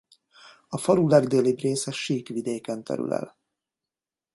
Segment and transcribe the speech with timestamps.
[0.67, 3.37] A falu legdélibb része sík vidéken terül el.